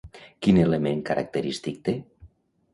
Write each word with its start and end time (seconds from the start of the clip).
Quin 0.45 0.59
element 0.63 1.05
característic 1.11 1.81
té? 1.91 1.97